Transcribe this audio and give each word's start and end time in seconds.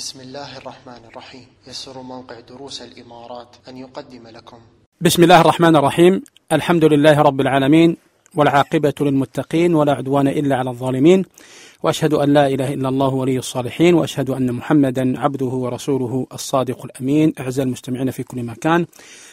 بسم 0.00 0.20
الله 0.20 0.58
الرحمن 0.58 1.04
الرحيم. 1.10 1.46
يسر 1.68 2.02
موقع 2.02 2.40
دروس 2.40 2.82
الإمارات 2.82 3.56
أن 3.68 3.76
يقدم 3.76 4.28
لكم. 4.28 4.58
بسم 5.00 5.22
الله 5.22 5.40
الرحمن 5.40 5.76
الرحيم. 5.76 6.22
الحمد 6.52 6.84
لله 6.84 7.20
رب 7.20 7.40
العالمين 7.40 7.96
والعاقبة 8.34 8.94
للمتقين 9.00 9.74
ولا 9.74 9.92
عدوان 9.92 10.28
إلا 10.28 10.56
على 10.56 10.70
الظالمين. 10.70 11.24
وأشهد 11.82 12.14
أن 12.14 12.34
لا 12.34 12.46
إله 12.46 12.74
إلا 12.74 12.88
الله 12.88 13.08
ولي 13.08 13.38
الصالحين. 13.38 13.94
وأشهد 13.94 14.30
أن 14.30 14.52
محمدا 14.52 15.20
عبده 15.20 15.46
ورسوله 15.46 16.26
الصادق 16.32 16.84
الأمين. 16.84 17.32
أعزائي 17.40 17.66
المستمعين 17.66 18.10
في 18.10 18.22
كل 18.22 18.42
مكان. 18.42 18.86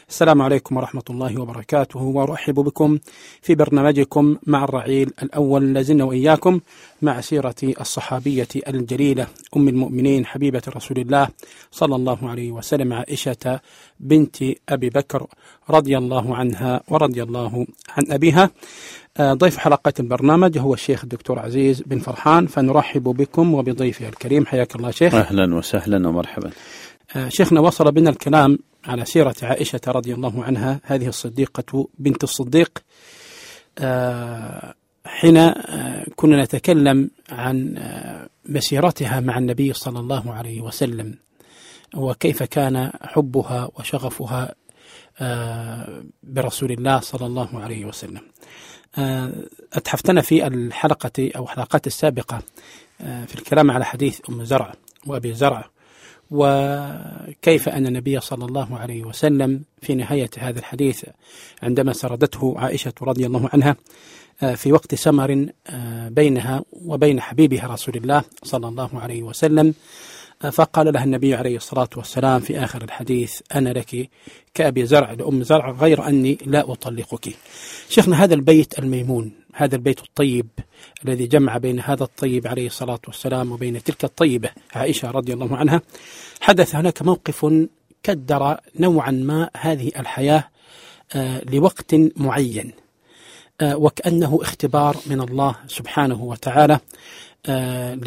السلام 0.09 0.41
عليكم 0.41 0.77
ورحمة 0.77 1.03
الله 1.09 1.41
وبركاته 1.41 1.99
وأرحب 1.99 2.53
بكم 2.53 2.99
في 3.41 3.55
برنامجكم 3.55 4.37
مع 4.47 4.63
الرعيل 4.63 5.11
الأول 5.23 5.73
لازلنا 5.73 6.03
وإياكم 6.03 6.59
مع 7.01 7.21
سيرة 7.21 7.55
الصحابية 7.63 8.47
الجليلة 8.67 9.27
أم 9.57 9.67
المؤمنين 9.67 10.25
حبيبة 10.25 10.61
رسول 10.75 10.97
الله 10.97 11.27
صلى 11.71 11.95
الله 11.95 12.29
عليه 12.29 12.51
وسلم 12.51 12.93
عائشة 12.93 13.59
بنت 13.99 14.35
أبي 14.69 14.89
بكر 14.89 15.27
رضي 15.69 15.97
الله 15.97 16.35
عنها 16.35 16.81
ورضي 16.87 17.23
الله 17.23 17.67
عن 17.89 18.03
أبيها. 18.11 18.49
ضيف 19.21 19.57
حلقة 19.57 19.93
البرنامج 19.99 20.57
هو 20.57 20.73
الشيخ 20.73 21.03
الدكتور 21.03 21.39
عزيز 21.39 21.81
بن 21.81 21.99
فرحان 21.99 22.47
فنرحب 22.47 23.03
بكم 23.03 23.53
وبضيفه 23.53 24.09
الكريم. 24.09 24.45
حياك 24.45 24.75
الله 24.75 24.91
شيخ. 24.91 25.15
أهلا 25.15 25.55
وسهلا 25.55 26.07
ومرحبا. 26.07 26.51
شيخنا 27.27 27.59
وصل 27.59 27.91
بنا 27.91 28.09
الكلام 28.09 28.59
على 28.85 29.05
سيرة 29.05 29.35
عائشة 29.41 29.81
رضي 29.87 30.13
الله 30.13 30.43
عنها 30.43 30.81
هذه 30.83 31.07
الصديقة 31.07 31.89
بنت 31.99 32.23
الصديق. 32.23 32.83
حين 35.05 35.51
كنا 36.15 36.43
نتكلم 36.43 37.09
عن 37.29 37.75
مسيرتها 38.45 39.19
مع 39.19 39.37
النبي 39.37 39.73
صلى 39.73 39.99
الله 39.99 40.33
عليه 40.33 40.61
وسلم 40.61 41.15
وكيف 41.95 42.43
كان 42.43 42.91
حبها 43.01 43.69
وشغفها 43.75 44.55
برسول 46.23 46.71
الله 46.71 46.99
صلى 46.99 47.25
الله 47.25 47.59
عليه 47.59 47.85
وسلم. 47.85 48.21
أتحفتنا 49.73 50.21
في 50.21 50.47
الحلقة 50.47 51.31
أو 51.35 51.43
الحلقات 51.43 51.87
السابقة 51.87 52.39
في 52.99 53.35
الكلام 53.35 53.71
على 53.71 53.85
حديث 53.85 54.21
أم 54.29 54.43
زرع 54.43 54.73
وأبي 55.07 55.33
زرع. 55.33 55.69
وكيف 56.31 57.69
أن 57.69 57.87
النبي 57.87 58.19
صلى 58.19 58.45
الله 58.45 58.77
عليه 58.77 59.03
وسلم 59.03 59.61
في 59.81 59.95
نهاية 59.95 60.29
هذا 60.37 60.59
الحديث 60.59 61.05
عندما 61.63 61.93
سردته 61.93 62.53
عائشة 62.57 62.93
رضي 63.01 63.25
الله 63.25 63.49
عنها 63.53 63.75
في 64.55 64.71
وقت 64.71 64.95
سمر 64.95 65.47
بينها 66.07 66.63
وبين 66.71 67.21
حبيبها 67.21 67.67
رسول 67.67 67.95
الله 67.95 68.23
صلى 68.43 68.67
الله 68.67 68.89
عليه 68.99 69.23
وسلم 69.23 69.73
فقال 70.51 70.93
لها 70.93 71.03
النبي 71.03 71.35
عليه 71.35 71.57
الصلاة 71.57 71.89
والسلام 71.97 72.39
في 72.39 72.63
آخر 72.63 72.83
الحديث 72.83 73.41
أنا 73.55 73.69
لك 73.69 74.09
كأبي 74.53 74.85
زرع 74.85 75.11
لأم 75.11 75.43
زرع 75.43 75.71
غير 75.71 76.07
أني 76.07 76.37
لا 76.45 76.71
أطلقك. 76.71 77.35
شيخنا 77.89 78.23
هذا 78.23 78.33
البيت 78.33 78.79
الميمون 78.79 79.31
هذا 79.59 79.75
البيت 79.75 79.99
الطيب 79.99 80.47
الذي 81.05 81.27
جمع 81.27 81.57
بين 81.57 81.79
هذا 81.79 82.03
الطيب 82.03 82.47
عليه 82.47 82.67
الصلاة 82.67 82.99
والسلام 83.07 83.51
وبين 83.51 83.83
تلك 83.83 84.03
الطيبة. 84.03 84.49
عائشة 84.75 85.11
رضي 85.11 85.33
الله 85.33 85.57
عنها. 85.57 85.81
حدث 86.41 86.75
هناك 86.75 87.01
موقف 87.01 87.67
كدر 88.03 88.57
نوعا 88.79 89.11
ما 89.11 89.49
هذه 89.57 89.91
الحياة 89.97 90.43
لوقت 91.53 91.95
معين 92.15 92.71
وكأنه 93.63 94.39
اختبار 94.41 94.97
من 95.07 95.21
الله 95.21 95.55
سبحانه 95.67 96.23
وتعالى 96.23 96.79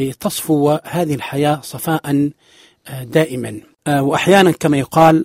لتصفو 0.01 0.79
هذه 0.85 1.15
الحياة 1.15 1.61
صفاء 1.63 2.31
دائما. 3.03 3.61
وأحيانا 3.89 4.51
كما 4.51 4.77
يقال 4.79 5.25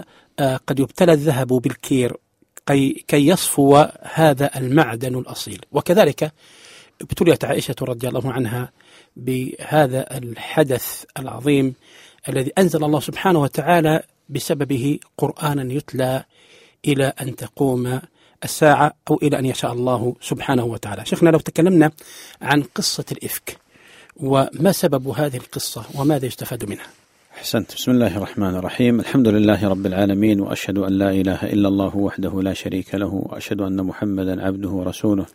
قد 0.67 0.79
يبتلى 0.79 1.13
الذهب 1.13 1.47
بالكير. 1.47 2.17
كي 2.67 3.27
يصفو 3.27 3.85
هذا 4.01 4.57
المعدن 4.57 5.15
الأصيل. 5.15 5.65
وكذلك 5.71 6.31
ابتليت 7.01 7.45
عائشة 7.45 7.75
رضي 7.81 8.07
الله 8.07 8.31
عنها 8.31 8.71
بهذا 9.15 10.17
الحدث 10.17 11.03
العظيم 11.19 11.73
الذي 12.29 12.51
أنزل 12.57 12.83
الله 12.83 12.99
سبحانه 12.99 13.39
وتعالى 13.39 14.03
بسببه 14.29 14.99
قرآنا 15.17 15.73
يتلى 15.73 16.23
إلى 16.85 17.13
أن 17.21 17.35
تقوم 17.35 18.01
الساعة 18.43 18.93
أو 19.11 19.19
إلى 19.23 19.39
أن 19.39 19.45
يشاء 19.45 19.73
الله 19.73 20.15
سبحانه 20.21 20.65
وتعالى. 20.65 21.05
شيخنا 21.05 21.29
لو 21.29 21.39
تكلمنا 21.39 21.91
عن 22.41 22.63
قصة 22.63 23.05
الإفك 23.11 23.57
وما 24.15 24.71
سبب 24.71 25.07
هذه 25.07 25.37
القصة 25.37 25.85
وماذا 25.95 26.25
يستفاد 26.25 26.69
منها؟ 26.69 26.87
أحسنت. 27.35 27.75
بسم 27.75 27.91
الله 27.91 28.17
الرحمن 28.17 28.55
الرحيم. 28.55 28.99
الحمد 28.99 29.27
لله 29.27 29.67
رب 29.67 29.85
العالمين 29.85 30.41
وأشهد 30.41 30.77
أن 30.77 30.93
لا 30.93 31.09
إله 31.09 31.43
إلا 31.43 31.67
الله 31.67 31.97
وحده 31.97 32.41
لا 32.41 32.53
شريك 32.53 32.95
له 32.95 33.13
وأشهد 33.13 33.61
أن 33.61 33.83
محمدا 33.83 34.45
عبده 34.45 34.69
ورسوله. 34.69 35.25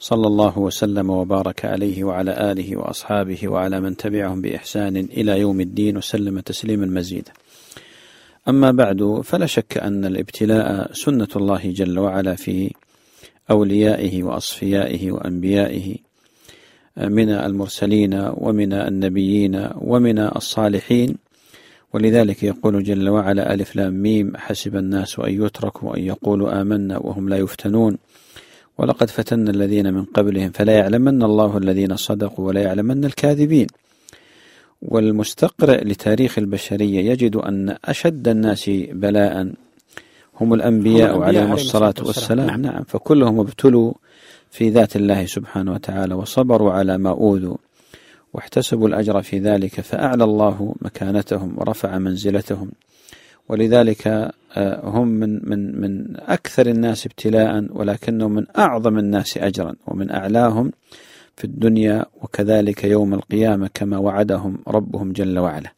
صلى 0.00 0.26
الله 0.26 0.58
وسلم 0.58 1.10
وبارك 1.10 1.64
عليه 1.64 2.04
وعلى 2.04 2.52
آله 2.52 2.76
وأصحابه 2.76 3.48
وعلى 3.48 3.80
من 3.80 3.96
تبعهم 3.96 4.40
بإحسان 4.40 4.96
إلى 4.96 5.40
يوم 5.40 5.60
الدين 5.60 5.96
وسلم 5.96 6.40
تسليما 6.40 6.86
مزيدا. 6.86 7.32
أما 8.48 8.70
بعد 8.70 9.20
فلا 9.24 9.46
شك 9.46 9.78
أن 9.78 10.04
الابتلاء 10.04 10.92
سنة 10.92 11.28
الله 11.36 11.70
جل 11.70 11.98
وعلا 11.98 12.34
في 12.34 12.70
أوليائه 13.50 14.22
وأصفيائه 14.22 15.12
وأنبيائه. 15.12 15.96
من 16.96 17.30
المرسلين 17.30 18.30
ومن 18.34 18.72
النبيين 18.72 19.68
ومن 19.80 20.18
الصالحين. 20.18 21.14
ولذلك 21.92 22.42
يقول 22.42 22.84
جل 22.84 23.08
وعلا 23.08 23.54
ألف 23.54 23.76
لام 23.76 24.02
ميم 24.02 24.36
حسب 24.36 24.76
الناس 24.76 25.18
أن 25.18 25.44
يتركوا 25.44 25.96
أن 25.96 26.02
يقولوا 26.02 26.60
آمنا 26.60 26.98
وهم 26.98 27.28
لا 27.28 27.36
يفتنون. 27.36 27.98
ولقد 28.78 29.10
فتنا 29.10 29.50
الذين 29.50 29.94
من 29.94 30.04
قبلهم 30.04 30.50
فلا 30.50 30.72
يعلمن 30.72 31.22
الله 31.22 31.58
الذين 31.58 31.96
صدقوا 31.96 32.46
ولا 32.46 32.62
يعلمن 32.62 33.04
الكاذبين. 33.04 33.66
والمستقرئ 34.82 35.84
لتاريخ 35.84 36.38
البشرية 36.38 37.10
يجد 37.10 37.36
أن 37.36 37.76
أشد 37.84 38.28
الناس 38.28 38.70
بلاء 38.92 39.52
هم 40.40 40.54
الأنبياء 40.54 41.20
عليهم 41.20 41.52
الصلاة 41.52 41.94
والسلام. 42.02 42.46
نعم. 42.46 42.62
نعم. 42.62 42.82
فكلهم 42.88 43.40
ابتلوا 43.40 43.92
في 44.50 44.70
ذات 44.70 44.96
الله 44.96 45.26
سبحانه 45.26 45.72
وتعالى 45.72 46.14
وصبروا 46.14 46.72
على 46.72 46.98
ما 46.98 47.10
أوذوا 47.10 47.56
واحتسبوا 48.32 48.88
الأجر 48.88 49.22
في 49.22 49.38
ذلك 49.38 49.80
فأعلى 49.80 50.24
الله 50.24 50.74
مكانتهم 50.82 51.58
ورفع 51.58 51.98
منزلتهم. 51.98 52.70
ولذلك 53.48 54.32
هم 54.84 55.08
من 55.08 55.48
من 55.48 55.80
من 55.80 56.16
أكثر 56.16 56.66
الناس 56.66 57.06
ابتلاء 57.06 57.66
ولكنهم 57.70 58.34
من 58.34 58.46
أعظم 58.58 58.98
الناس 58.98 59.38
أجرا 59.38 59.74
ومن 59.86 60.10
أعلاهم 60.10 60.72
في 61.36 61.44
الدنيا 61.44 62.04
وكذلك 62.22 62.84
يوم 62.84 63.14
القيامة 63.14 63.70
كما 63.74 63.98
وعدهم 63.98 64.58
ربهم 64.68 65.12
جل 65.12 65.38
وعلا. 65.38 65.72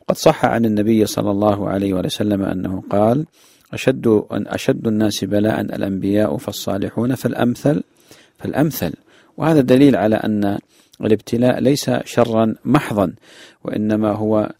وقد 0.00 0.16
صح 0.16 0.44
عن 0.44 0.64
النبي 0.64 1.06
صلى 1.06 1.30
الله 1.30 1.68
عليه 1.68 1.94
وسلم 1.94 2.42
أنه 2.42 2.82
قال 2.90 3.26
أشد 3.72 4.22
أشد 4.30 4.86
الناس 4.86 5.24
بلاء 5.24 5.60
الأنبياء 5.60 6.36
فالصالحون 6.36 7.14
فالأمثل 7.14 7.82
فالأمثل. 8.38 8.92
وهذا 9.36 9.60
دليل 9.60 9.96
على 9.96 10.16
أن 10.16 10.58
الابتلاء 11.00 11.60
ليس 11.60 11.90
شرا 12.04 12.54
محضا 12.64 13.12
وإنما 13.64 14.12
هو 14.12 14.52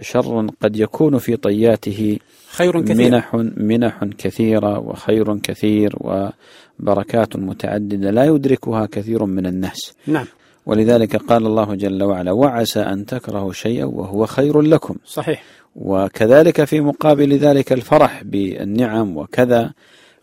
شر 0.00 0.46
قد 0.60 0.76
يكون 0.76 1.18
في 1.18 1.36
طياته 1.36 2.18
خير 2.50 2.82
كثير. 2.82 3.10
منح 3.10 3.34
منح 3.56 4.04
كثيرة 4.18 4.78
وخير 4.78 5.38
كثير 5.38 5.96
وبركات 6.00 7.36
متعددة 7.36 8.10
لا 8.10 8.24
يدركها 8.24 8.86
كثير 8.86 9.24
من 9.24 9.46
الناس. 9.46 9.92
نعم. 10.06 10.26
ولذلك 10.66 11.16
قال 11.16 11.46
الله 11.46 11.74
جل 11.74 12.02
وعلا 12.02 12.32
وعسى 12.32 12.80
أن 12.80 13.06
تكرهوا 13.06 13.52
شيئا 13.52 13.84
وهو 13.84 14.26
خير 14.26 14.60
لكم. 14.60 14.96
صحيح. 15.04 15.42
وكذلك 15.76 16.64
في 16.64 16.80
مقابل 16.80 17.32
ذلك 17.32 17.72
الفرح 17.72 18.22
بالنعم 18.24 19.16
وكذا 19.16 19.72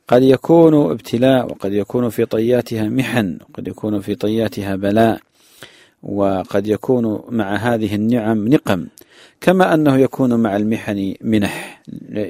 قد 0.08 0.24
يكون 0.24 0.92
ابتلاء 0.92 1.46
وقد 1.46 1.74
يكون 1.74 2.10
في 2.10 2.26
طياتها 2.26 2.90
محن 2.90 3.38
وقد 3.50 3.68
يكون 3.68 4.02
في 4.02 4.16
طياتها 4.16 4.76
بلاء 4.76 5.20
وقد 6.04 6.68
يكون 6.68 7.24
مع 7.30 7.56
هذه 7.56 7.96
النعم 7.96 8.48
نقم 8.48 8.88
كما 9.42 9.74
أنه 9.74 9.98
يكون 9.98 10.34
مع 10.34 10.56
المحن 10.56 11.14
منح 11.22 11.82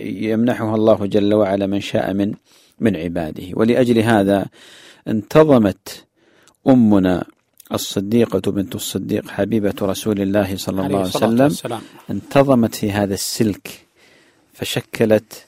يمنحها 0.05 0.75
الله 0.75 1.05
جل 1.05 1.33
وعلا 1.33 1.67
من 1.67 1.79
شاء 1.79 2.13
من 2.13 2.33
من 2.79 2.95
عباده. 2.95 3.43
ولأجل 3.53 3.99
هذا 3.99 4.45
انتظمت 5.07 6.05
أمنا 6.67 7.25
الصديقة 7.73 8.51
بنت 8.51 8.75
الصديق 8.75 9.27
حبيبة 9.27 9.73
رسول 9.81 10.21
الله 10.21 10.57
صلى 10.57 10.85
الله 10.85 10.97
عليه 10.97 11.49
وسلم 11.49 11.81
انتظمت 12.09 12.75
في 12.75 12.91
هذا 12.91 13.13
السلك 13.13 13.85
فشكلت 14.53 15.45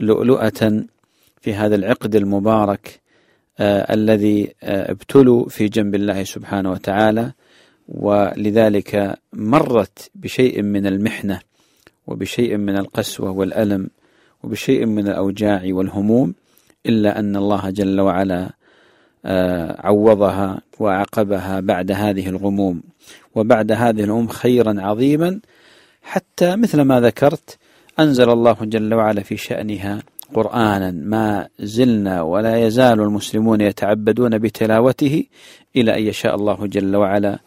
لؤلؤة 0.00 0.84
في 1.44 1.54
هذا 1.54 1.74
العقد 1.74 2.16
المبارك 2.16 3.00
آه 3.58 3.94
الذي 3.94 4.54
آه 4.62 4.90
ابتلوا 4.90 5.48
في 5.48 5.68
جنب 5.68 5.94
الله 5.94 6.24
سبحانه 6.24 6.70
وتعالى 6.70 7.32
ولذلك 7.88 9.18
مرت 9.32 10.10
بشيء 10.14 10.62
من 10.62 10.86
المحنة 10.86 11.40
وبشيء 12.06 12.56
من 12.56 12.76
القسوة 12.76 13.30
والألم 13.30 13.88
وبشيء 14.42 14.86
من 14.86 15.08
الأوجاع 15.08 15.62
والهموم 15.64 16.34
إلا 16.86 17.18
أن 17.18 17.36
الله 17.36 17.70
جل 17.70 18.00
وعلا 18.00 18.50
آه، 19.24 19.86
عوضها 19.86 20.60
وعقبها 20.80 21.60
بعد 21.60 21.90
هذه 21.92 22.28
الغموم 22.28 22.82
وبعد 23.34 23.72
هذه 23.72 24.04
الأم 24.04 24.28
خيرا 24.28 24.74
عظيما 24.80 25.40
حتى 26.02 26.56
مثل 26.56 26.80
ما 26.80 27.00
ذكرت 27.00 27.58
أنزل 27.98 28.30
الله 28.30 28.56
جل 28.62 28.94
وعلا 28.94 29.22
في 29.22 29.36
شأنها 29.36 30.02
قرآنا 30.34 30.90
ما 30.90 31.48
زلنا 31.58 32.22
ولا 32.22 32.66
يزال 32.66 33.00
المسلمون 33.00 33.60
يتعبدون 33.60 34.38
بتلاوته 34.38 35.24
إلى 35.76 35.98
أن 35.98 36.02
يشاء 36.02 36.34
الله 36.34 36.66
جل 36.66 36.96
وعلا. 36.96 37.38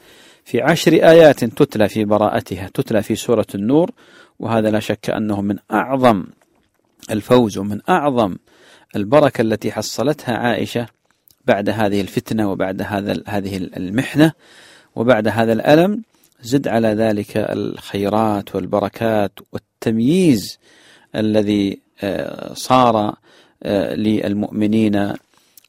في 0.46 0.62
عشر 0.62 0.94
آيات 0.94 1.44
تتلى 1.44 1.90
في 1.90 2.06
براءتها 2.06 2.70
تتلى 2.74 3.04
في 3.04 3.16
سورة 3.16 3.48
النور 3.56 3.92
وهذا 4.40 4.72
لا 4.72 4.80
شك 4.80 5.10
أنه 5.10 5.42
من 5.42 5.58
أعظم 5.72 6.24
الفوز 7.12 7.58
ومن 7.58 7.80
أعظم 7.90 8.36
البركة 8.96 9.42
التي 9.42 9.72
حصلتها 9.72 10.38
عائشة 10.38 10.88
بعد 11.46 11.70
هذه 11.70 12.02
الفتنة 12.02 12.52
وبعد 12.52 12.82
هذا 12.82 13.24
هذه 13.28 13.58
المحنة 13.58 14.32
وبعد 14.96 15.28
هذا 15.28 15.54
الألم. 15.54 16.04
زد 16.42 16.68
على 16.68 16.88
ذلك 16.88 17.38
الخيرات 17.38 18.56
والبركات 18.56 19.32
والتمييز 19.52 20.60
الذي 21.16 21.80
صار 22.54 23.16
آه، 23.64 23.96
للمؤمنين 23.96 25.14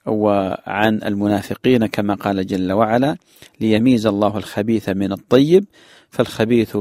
وعن 0.06 1.00
المنافقين 1.02 1.86
كما 1.86 2.14
قال 2.14 2.46
جل 2.46 2.72
وعلا 2.72 3.16
ليميز 3.60 4.06
الله 4.06 4.36
الخبيث 4.36 4.88
من 4.88 5.12
الطيب 5.12 5.64
فالخبيث 6.10 6.76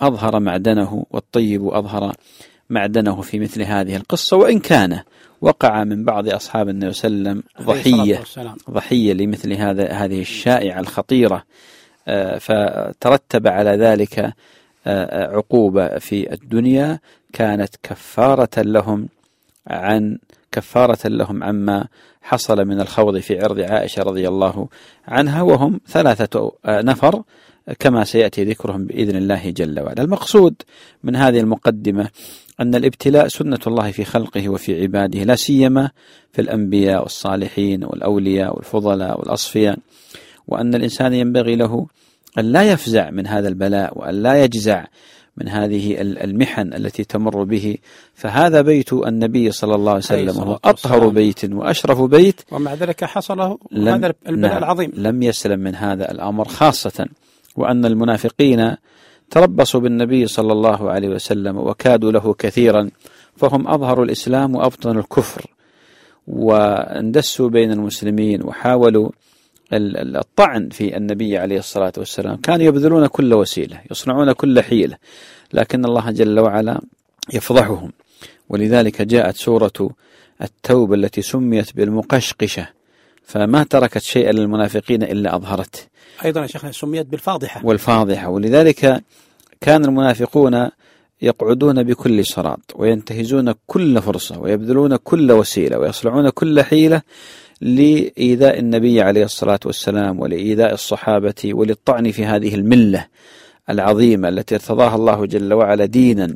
أظهر 0.00 0.40
معدنه 0.40 1.06
والطيب 1.10 1.68
أظهر 1.68 2.12
معدنه 2.70 3.20
في 3.20 3.38
مثل 3.38 3.62
هذه 3.62 3.96
القصة 3.96 4.36
وإن 4.36 4.58
كان 4.58 5.00
وقع 5.40 5.84
من 5.84 6.04
بعض 6.04 6.28
أصحاب 6.28 6.68
النبي 6.68 6.92
صلى 6.92 7.08
الله 7.08 7.30
عليه 7.30 7.40
وسلم 7.40 7.66
ضحية 7.66 8.22
ضحية 8.70 9.12
لمثل 9.12 9.52
هذا 9.52 9.92
هذه 9.92 10.20
الشائعة 10.20 10.80
الخطيرة 10.80 11.44
آه، 12.08 12.38
فترتب 12.38 13.46
على 13.46 13.70
ذلك 13.70 14.32
عقوبة 15.36 15.98
في 15.98 16.32
الدنيا 16.32 16.98
كانت 17.32 17.74
كفارة 17.82 18.62
لهم 18.62 19.08
عن 19.66 20.18
كفارة 20.52 21.08
لهم 21.08 21.44
عما 21.44 21.86
حصل 22.22 22.64
من 22.64 22.80
الخوض 22.80 23.18
في 23.18 23.40
عرض 23.40 23.60
عائشة 23.60 24.02
رضي 24.02 24.28
الله 24.28 24.68
عنها 25.08 25.42
وهم 25.42 25.80
ثلاثة 25.88 26.52
نفر 26.66 27.22
كما 27.78 28.04
سيأتي 28.04 28.44
ذكرهم 28.44 28.84
بإذن 28.84 29.16
الله 29.16 29.50
جل 29.50 29.80
وعلا. 29.80 30.02
المقصود 30.02 30.54
من 31.04 31.16
هذه 31.16 31.40
المقدمة 31.40 32.10
أن 32.60 32.74
الابتلاء 32.74 33.28
سنة 33.28 33.58
الله 33.66 33.90
في 33.90 34.04
خلقه 34.04 34.48
وفي 34.48 34.82
عباده 34.82 35.22
لا 35.22 35.36
سيما 35.36 35.90
في 36.32 36.40
الأنبياء 36.42 37.02
والصالحين 37.02 37.84
والأولياء 37.84 38.56
والفضلاء 38.56 39.20
والأصفياء 39.20 39.78
وأن 40.48 40.74
الإنسان 40.74 41.14
ينبغي 41.14 41.56
له 41.56 41.86
أن 42.38 42.44
لا 42.44 42.62
يفزع 42.62 43.10
من 43.10 43.26
هذا 43.26 43.48
البلاء 43.48 43.98
وأن 43.98 44.14
لا 44.22 44.44
يجزع 44.44 44.84
من 45.36 45.48
هذه 45.48 45.96
المحن 46.00 46.74
التي 46.74 47.04
تمر 47.04 47.44
به. 47.44 47.76
فهذا 48.14 48.60
بيت 48.60 48.92
النبي 48.92 49.50
صلى 49.50 49.74
الله 49.74 49.90
عليه 49.90 49.98
وسلم 49.98 50.38
هو 50.38 50.58
أطهر 50.64 51.08
بيت 51.08 51.44
وأشرف 51.44 52.02
بيت. 52.02 52.40
ومع 52.50 52.74
ذلك 52.74 53.04
حصل 53.04 53.40
هذا 53.40 53.56
البلاء 54.28 54.50
نعم 54.50 54.58
العظيم. 54.58 54.92
لم 54.94 55.22
يسلم 55.22 55.60
من 55.60 55.74
هذا 55.74 56.10
الأمر 56.10 56.48
خاصة 56.48 57.06
وأن 57.56 57.84
المنافقين 57.84 58.76
تربصوا 59.30 59.80
بالنبي 59.80 60.26
صلى 60.26 60.52
الله 60.52 60.90
عليه 60.90 61.08
وسلم 61.08 61.58
وكادوا 61.58 62.12
له 62.12 62.34
كثيرا 62.34 62.90
فهم 63.36 63.68
أظهروا 63.68 64.04
الإسلام 64.04 64.54
وأبطنوا 64.54 65.02
الكفر 65.02 65.46
واندسوا 66.26 67.48
بين 67.48 67.72
المسلمين 67.72 68.42
وحاولوا 68.42 69.10
الطعن 69.72 70.68
في 70.68 70.96
النبي 70.96 71.38
عليه 71.38 71.58
الصلاة 71.58 71.92
والسلام. 71.98 72.36
كانوا 72.36 72.66
يبذلون 72.66 73.06
كل 73.06 73.34
وسيلة 73.34 73.80
يصنعون 73.90 74.32
كل 74.32 74.60
حيلة 74.60 74.96
لكن 75.52 75.84
الله 75.84 76.10
جل 76.10 76.40
وعلا 76.40 76.80
يفضحهم. 77.32 77.92
ولذلك 78.48 79.02
جاءت 79.02 79.36
سورة 79.36 79.90
التوبة 80.42 80.94
التي 80.94 81.22
سميت 81.22 81.76
بالمقشقشة 81.76 82.68
فما 83.24 83.64
تركت 83.64 84.02
شيئا 84.02 84.32
للمنافقين 84.32 85.02
إلا 85.02 85.36
أظهرته 85.36 85.80
أيضا 86.24 86.42
يا 86.42 86.46
شيخ 86.46 86.70
سميت 86.70 87.06
بالفاضحة. 87.06 87.66
والفاضحة. 87.66 88.28
ولذلك 88.28 89.04
كان 89.60 89.84
المنافقون 89.84 90.70
يقعدون 91.22 91.82
بكل 91.82 92.26
صراط 92.26 92.60
وينتهزون 92.74 93.54
كل 93.66 94.02
فرصة 94.02 94.38
ويبذلون 94.40 94.96
كل 94.96 95.32
وسيلة 95.32 95.78
ويصنعون 95.78 96.30
كل 96.30 96.62
حيلة 96.62 97.02
لإيذاء 97.60 98.58
النبي 98.58 99.00
عليه 99.02 99.24
الصلاة 99.24 99.60
والسلام 99.64 100.20
ولإيذاء 100.20 100.74
الصحابة 100.74 101.34
وللطعن 101.44 102.10
في 102.10 102.24
هذه 102.24 102.54
الملة 102.54 103.06
العظيمة 103.70 104.28
التي 104.28 104.54
ارتضاها 104.54 104.96
الله 104.96 105.26
جل 105.26 105.54
وعلا 105.54 105.86
دينا 105.86 106.34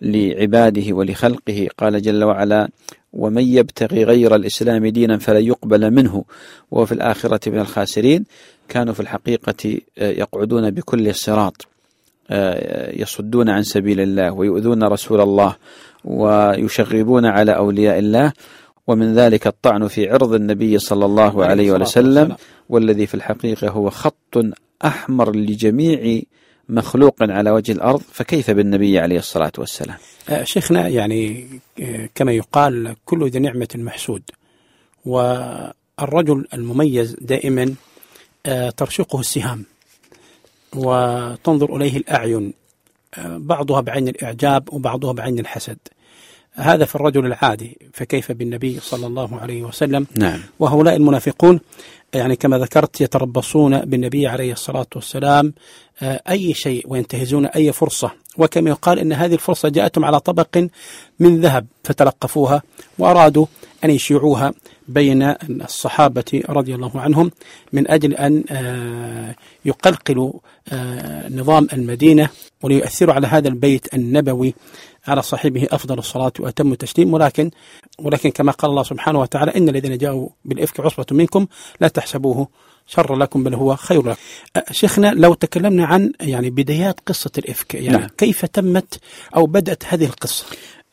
لعباده 0.00 0.92
ولخلقه. 0.92 1.68
قال 1.78 2.02
جل 2.02 2.24
وعلا 2.24 2.68
ومن 3.12 3.42
يبتغي 3.42 4.04
غير 4.04 4.34
الإسلام 4.34 4.86
دينا 4.86 5.18
فلا 5.18 5.38
يقبل 5.38 5.90
منه. 5.90 6.24
وهو 6.70 6.86
في 6.86 6.92
الآخرة 6.92 7.50
من 7.50 7.58
الخاسرين 7.58 8.24
كانوا 8.68 8.94
في 8.94 9.00
الحقيقة 9.00 9.78
يقعدون 9.96 10.70
بكل 10.70 11.08
الصراط. 11.08 11.68
يصدون 13.02 13.48
عن 13.48 13.62
سبيل 13.62 14.00
الله 14.00 14.32
ويؤذون 14.32 14.82
رسول 14.84 15.20
الله 15.20 15.56
ويشغبون 16.04 17.26
على 17.26 17.56
أولياء 17.56 17.98
الله. 17.98 18.32
ومن 18.86 19.14
ذلك 19.14 19.46
الطعن 19.46 19.88
في 19.88 20.10
عرض 20.10 20.34
النبي 20.34 20.78
صلى 20.78 21.04
الله 21.04 21.44
عليه 21.44 21.72
وسلم 21.72 22.36
والذي 22.68 23.06
في 23.06 23.14
الحقيقة 23.14 23.68
هو 23.68 23.90
خط 23.90 24.36
أحمر 24.84 25.36
لجميع 25.36 26.20
مخلوق 26.68 27.14
على 27.20 27.50
وجه 27.50 27.72
الأرض. 27.72 28.02
فكيف 28.12 28.50
بالنبي 28.50 28.98
عليه 28.98 29.18
الصلاة 29.18 29.52
والسلام؟ 29.58 29.96
أه، 30.28 30.44
شيخنا 30.44 30.88
يعني 30.88 31.46
أه، 31.80 32.08
كما 32.14 32.32
يقال 32.32 32.94
كل 33.04 33.28
ذي 33.30 33.38
نعمة 33.38 33.68
محسود. 33.74 34.22
والرجل 35.04 36.46
المميز 36.54 37.16
دائما 37.20 37.74
ترشقه 38.76 39.20
السهام. 39.20 39.64
وتنظر 40.76 41.76
إليه 41.76 41.96
الأعين 41.96 42.52
بعضها 43.26 43.80
بعين 43.80 44.08
الإعجاب 44.08 44.68
وبعضها 44.72 45.12
بعين 45.12 45.38
الحسد 45.38 45.78
هذا 46.52 46.84
في 46.84 46.94
الرجل 46.94 47.26
العادي 47.26 47.78
فكيف 47.92 48.32
بالنبي 48.32 48.80
صلى 48.80 49.06
الله 49.06 49.40
عليه 49.40 49.62
وسلم 49.62 50.06
نعم. 50.16 50.40
وهؤلاء 50.58 50.96
المنافقون 50.96 51.60
يعني 52.14 52.36
كما 52.36 52.58
ذكرت 52.58 53.00
يتربصون 53.00 53.80
بالنبي 53.80 54.26
عليه 54.26 54.52
الصلاة 54.52 54.86
والسلام 54.96 55.52
آه، 56.02 56.20
أي 56.28 56.54
شيء 56.54 56.84
وينتهزون 56.88 57.46
أي 57.46 57.72
فرصة. 57.72 58.10
وكما 58.38 58.70
يقال 58.70 58.98
أن 58.98 59.12
هذه 59.12 59.34
الفرصة 59.34 59.68
جاءتهم 59.68 60.04
على 60.04 60.20
طبق 60.20 60.68
من 61.20 61.40
ذهب 61.40 61.66
فتلقفوها 61.84 62.62
وأرادوا 62.98 63.46
أن 63.84 63.90
يشيعوها 63.90 64.52
بين 64.88 65.34
الصحابة 65.50 66.42
رضي 66.48 66.74
الله 66.74 67.00
عنهم 67.00 67.30
من 67.72 67.90
أجل 67.90 68.14
أن 68.14 68.44
آه، 68.50 69.34
يقلقلوا 69.64 70.32
آه، 70.72 71.28
نظام 71.28 71.68
المدينة 71.72 72.28
وليؤثروا 72.62 73.14
على 73.14 73.26
هذا 73.26 73.48
البيت 73.48 73.94
النبوي 73.94 74.54
على 75.06 75.22
صاحبه 75.22 75.66
أفضل 75.70 75.98
الصلاة 75.98 76.32
وأتم 76.38 76.72
التسليم. 76.72 77.14
ولكن 77.14 77.50
ولكن 77.98 78.30
كما 78.30 78.52
قال 78.52 78.70
الله 78.70 78.82
سبحانه 78.82 79.20
وتعالى 79.20 79.56
إن 79.56 79.68
الذين 79.68 79.98
جاءوا 79.98 80.28
بالإفك 80.44 80.80
عصبة 80.80 81.06
منكم 81.10 81.46
لا 81.80 81.88
تحسبوه 81.98 82.48
شر 82.86 83.16
لكم 83.16 83.44
بل 83.44 83.54
هو 83.54 83.76
خير 83.76 84.02
لكم 84.02 84.16
شيخنا 84.70 85.12
لو 85.14 85.34
تكلمنا 85.34 85.84
عن 85.84 86.12
يعني 86.20 86.50
بدايات 86.50 87.00
قصة 87.06 87.30
الإفك 87.38 87.74
يعني 87.74 87.98
نعم. 87.98 88.08
كيف 88.18 88.44
تمت 88.44 88.98
أو 89.36 89.46
بدأت 89.46 89.82
هذه 89.86 90.04
القصة 90.04 90.46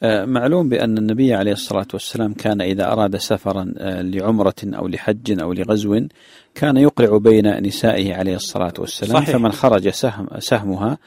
آه، 0.04 0.26
معلوم 0.26 0.70
بأن 0.70 0.98
النبي 0.98 1.34
عليه 1.34 1.52
الصلاة 1.52 1.88
والسلام 1.94 2.34
كان 2.34 2.62
إذا 2.62 2.92
أراد 2.92 3.18
سفرا 3.18 3.74
آه، 3.78 4.02
لعمرة 4.02 4.56
أو 4.64 4.88
لحج 4.88 5.42
أو 5.42 5.54
لغزو 5.54 6.08
كان 6.56 6.78
يقرع 6.78 7.18
بين 7.18 7.64
نسائه 7.64 8.16
عليه 8.16 8.36
الصلاة 8.36 8.74
والسلام 8.80 9.24
صحيح. 9.24 9.38
فمن 9.38 9.52
خرج 9.52 9.90
سهم 9.90 10.28
سهمها 10.40 10.98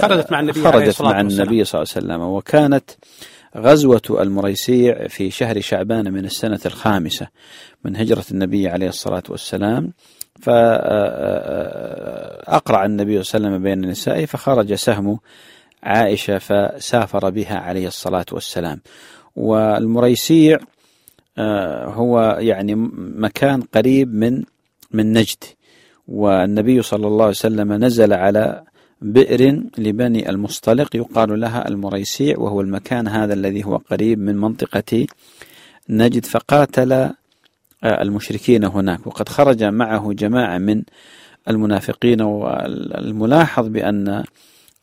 خرجت 0.00 0.32
مع 0.32 0.40
النبي 0.40 0.62
خرجت 0.62 1.02
مع 1.02 1.20
النبي 1.20 1.64
صلى 1.64 1.82
الله 1.82 1.92
عليه 1.94 2.06
وسلم 2.06 2.20
وكانت 2.20 2.90
غزوة 3.56 4.02
المريسيع 4.10 5.06
في 5.08 5.30
شهر 5.30 5.60
شعبان 5.60 6.12
من 6.12 6.24
السنة 6.24 6.60
الخامسة 6.66 7.28
من 7.84 7.96
هجرة 7.96 8.24
النبي 8.30 8.68
عليه 8.68 8.88
الصلاة 8.88 9.22
والسلام. 9.28 9.92
فأقرع 10.40 10.84
النبي 12.84 13.22
صلى 13.22 13.38
الله 13.38 13.48
عليه 13.48 13.56
وسلم 13.56 13.62
بين 13.62 13.84
النساء 13.84 14.26
فخرج 14.26 14.74
سهم 14.74 15.18
عائشة 15.82 16.38
فسافر 16.38 17.30
بها 17.30 17.58
عليه 17.58 17.86
الصلاة 17.86 18.26
والسلام. 18.32 18.80
والمريسيع 19.36 20.58
آه، 21.38 21.86
هو 21.86 22.36
يعني 22.40 22.74
مكان 22.96 23.62
قريب 23.62 24.14
من 24.14 24.42
من 24.90 25.12
نجد. 25.12 25.44
والنبي 26.08 26.82
صلى 26.82 27.06
الله 27.06 27.22
عليه 27.22 27.30
وسلم 27.30 27.72
نزل 27.72 28.12
على 28.12 28.64
بئر 29.02 29.62
لبني 29.78 30.30
المصطلق 30.30 30.96
يقال 30.96 31.40
لها 31.40 31.68
المريسيع 31.68 32.38
وهو 32.38 32.60
المكان 32.60 33.08
هذا 33.08 33.34
الذي 33.34 33.64
هو 33.64 33.76
قريب 33.76 34.18
من 34.18 34.36
منطقة 34.36 35.06
نجد 35.88 36.24
فقاتل 36.24 36.92
آه، 36.92 37.12
المشركين 37.84 38.64
هناك. 38.64 39.06
وقد 39.06 39.28
خرج 39.28 39.64
معه 39.64 40.12
جماعة 40.12 40.58
من 40.58 40.82
المنافقين 41.48 42.22
والملاحظ 42.22 43.68
بأن 43.68 44.24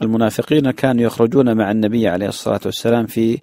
المنافقين 0.02 0.72
كانوا 0.72 1.04
يخرجون 1.04 1.58
مع 1.58 1.72
النبي 1.72 2.08
عليه 2.08 2.28
الصلاة 2.28 2.60
والسلام 2.66 3.06
في 3.06 3.40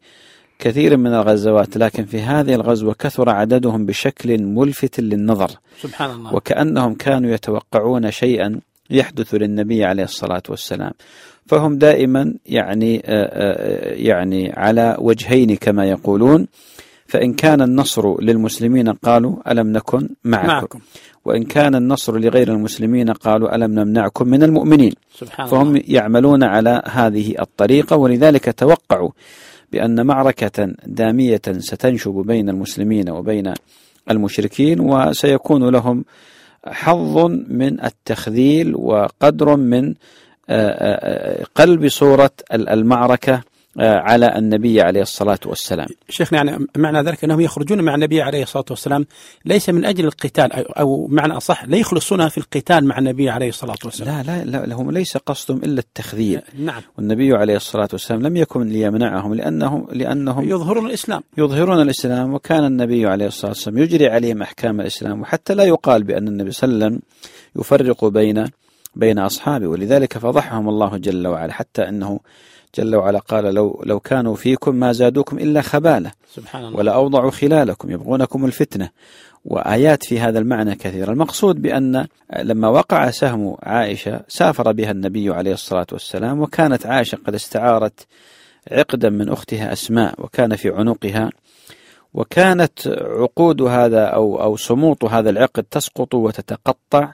كثير 0.59 0.97
من 0.97 1.15
الغزوات 1.15 1.77
لكن 1.77 2.05
في 2.05 2.21
هذه 2.21 2.55
الغزوة 2.55 2.95
كثر 2.99 3.31
عددهم 3.31 3.87
بشكل 3.87 4.43
ملفت 4.43 5.01
للنظر. 5.01 5.51
سبحان 5.81 6.11
الله. 6.11 6.35
وكأنهم 6.35 6.95
كانوا 6.95 7.31
يتوقعون 7.31 8.11
شيئا. 8.11 8.61
يحدث 8.91 9.35
للنبي 9.35 9.85
عليه 9.85 10.05
الصلاة 10.05 10.43
والسلام 10.49 10.93
فهم 11.47 11.79
دائما 11.79 12.35
يعني 12.47 12.97
آه، 12.97 13.03
آه، 13.07 13.95
يعني 13.95 14.53
على 14.57 14.97
وجهين 14.99 15.57
كما 15.57 15.85
يقولون 15.85 16.47
فإن 17.07 17.35
كان 17.35 17.63
النصر 17.63 18.21
للمسلمين 18.23 18.89
قالوا 18.89 19.53
ألم 19.53 19.73
نكن 19.73 20.09
معكم, 20.25 20.47
معكم. 20.49 20.81
وإن 21.25 21.43
كان 21.43 21.75
النصر 21.75 22.19
لغير 22.19 22.53
المسلمين 22.53 23.11
قالوا 23.11 23.55
ألم 23.55 23.79
نمنعكم 23.79 24.29
من 24.29 24.43
المؤمنين 24.43 24.93
سبحان 25.15 25.47
فهم 25.47 25.69
الله. 25.69 25.83
يعملون 25.89 26.45
على 26.45 26.83
هذه 26.87 27.35
الطريقة 27.41 27.97
ولذلك 27.97 28.55
توقعوا 28.59 29.11
بأن 29.73 30.07
معركة 30.07 30.75
دامية 30.87 31.43
ستنشب 31.59 32.13
بين 32.27 32.49
المسلمين 32.49 33.11
وبين 33.11 33.55
المشركين 34.11 34.81
وسيكون 34.81 35.69
لهم 35.69 36.05
حظ 36.67 37.19
من 37.49 37.85
التخذيل 37.85 38.77
وقدر 38.77 39.57
من 39.57 39.95
آه، 40.49 40.71
آه، 40.71 41.41
آه، 41.41 41.45
قلب 41.55 41.89
صورة 41.89 42.31
المعركة. 42.53 43.43
على 43.79 44.39
النبي 44.39 44.81
عليه 44.81 45.03
الصلاة 45.03 45.39
والسلام. 45.47 45.87
شيخنا 46.09 46.39
يعني 46.39 46.67
معنى 46.77 47.03
ذلك 47.03 47.25
أنهم 47.25 47.41
يخرجون 47.41 47.81
مع 47.81 47.95
النبي 47.95 48.23
عليه 48.23 48.43
الصلاة 48.43 48.65
والسلام 48.71 49.07
ليس 49.45 49.71
من 49.71 49.85
أجل 49.85 50.05
القتال 50.05 50.53
أو 50.79 51.07
معنى 51.07 51.37
أصح 51.37 51.65
لا 51.65 51.77
يخلصون 51.77 52.29
في 52.29 52.39
القتال 52.39 52.85
مع 52.85 52.99
النبي 52.99 53.31
عليه 53.31 53.49
الصلاة 53.49 53.77
والسلام. 53.85 54.27
لا 54.27 54.45
لا, 54.45 54.67
لا 54.67 54.75
هم 54.75 54.91
ليس 54.91 55.17
قصدهم 55.17 55.59
إلا 55.59 55.81
التخذيل. 55.81 56.41
نعم. 56.59 56.83
والنبي 56.99 57.35
عليه 57.35 57.57
الصلاة 57.57 57.89
والسلام 57.93 58.23
لم 58.23 58.37
يكن 58.37 58.69
ليمنعهم 58.69 59.35
لأنهم 59.35 59.87
لأنهم 59.93 60.49
يظهرون 60.49 60.87
الإسلام. 60.87 61.23
يظهرون 61.39 61.83
الإسلام 61.83 62.35
وكان 62.35 62.65
النبي 62.65 63.07
عليه 63.07 63.27
الصلاة 63.27 63.51
والسلام 63.51 63.79
يجري 63.79 64.09
عليهم 64.09 64.43
أحكام 64.43 64.81
الإسلام 64.81 65.21
وحتى 65.21 65.55
لا 65.55 65.65
يقال 65.65 66.03
بأن 66.03 66.29
النبي 66.29 66.51
صلى 66.51 66.73
الله 66.73 66.85
عليه 66.85 66.97
وسلم 66.97 67.03
يفرق 67.57 68.05
بين 68.05 68.45
بين 68.95 69.19
أصحابه. 69.19 69.67
ولذلك 69.67 70.19
فضحهم 70.19 70.69
الله 70.69 70.97
جل 70.97 71.27
وعلا 71.27 71.53
حتى 71.53 71.89
أنه 71.89 72.21
جل 72.77 72.97
وعلا 72.97 73.19
قال 73.19 73.45
لو 73.55 73.83
لو 73.87 74.01
كانوا 74.01 74.37
فيكم 74.37 74.75
ما 74.75 74.93
زادوكم 74.93 75.39
إلا 75.39 75.61
خباله 75.63 76.13
سبحان 76.35 76.65
الله. 76.65 76.79
ولا 76.79 76.93
أوضعوا 76.93 77.31
خلالكم 77.31 77.91
يبغونكم 77.91 78.45
الفتنة. 78.45 78.91
وآيات 79.45 80.05
في 80.05 80.21
هذا 80.21 80.39
المعنى 80.39 80.75
كثيرة. 80.75 81.13
المقصود 81.13 81.63
بأن 81.63 82.07
لما 82.39 82.69
وقع 82.69 83.11
سهم 83.11 83.57
عائشة 83.63 84.21
سافر 84.29 84.73
بها 84.73 84.91
النبي 84.91 85.31
عليه 85.31 85.53
الصلاة 85.53 85.87
والسلام 85.93 86.41
وكانت 86.41 86.87
عائشة 86.87 87.19
قد 87.27 87.35
استعارت 87.35 88.07
عقدا 88.73 89.11
من 89.11 89.29
أختها 89.29 89.73
أسماء 89.73 90.15
وكان 90.19 90.57
في 90.57 90.71
عنقها. 90.71 91.31
وكانت 92.15 92.89
عقود 93.21 93.63
هذا 93.63 94.05
أو 94.05 94.43
أو 94.43 94.57
سموط 94.57 95.05
هذا 95.05 95.31
العقد 95.31 95.63
تسقط 95.63 96.15
وتتقطع. 96.15 97.13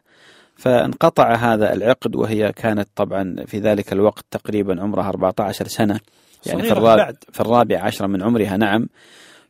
فانقطع 0.56 1.34
هذا 1.34 1.72
العقد 1.72 2.16
وهي 2.16 2.52
كانت 2.52 2.88
طبعا 2.96 3.36
في 3.46 3.58
ذلك 3.58 3.92
الوقت 3.92 4.24
تقريبا 4.30 4.82
عمرها 4.82 5.08
14 5.08 5.68
سنة. 5.68 6.00
يعني 6.46 6.62
في 6.62 6.72
الرابع, 6.72 7.12
في 7.32 7.40
الرابع 7.40 7.84
عشر 7.84 8.06
من 8.06 8.22
عمرها 8.22 8.56
نعم. 8.56 8.88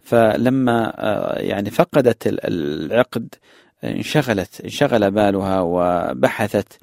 فلما 0.03 0.93
آه، 0.97 1.39
يعني 1.39 1.71
فقدت 1.71 2.23
العقد 2.27 3.35
انشغلت 3.85 4.61
انشغل 4.61 5.11
بالها 5.11 5.61
وبحثت 5.61 6.79